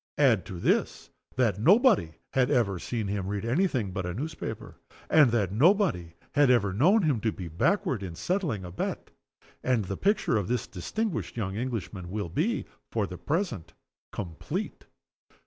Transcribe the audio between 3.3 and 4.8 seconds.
any thing but a newspaper,